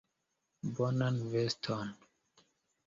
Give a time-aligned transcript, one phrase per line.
[0.79, 1.95] Bonan veston.